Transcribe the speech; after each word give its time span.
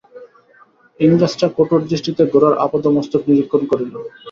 ইংরেজটা 0.99 1.47
কঠোর 1.57 1.81
দৃষ্টিতে 1.83 2.23
গোরার 2.33 2.55
আপাদমস্তক 2.65 3.21
নিরীক্ষণ 3.27 3.61
করিল। 3.71 3.93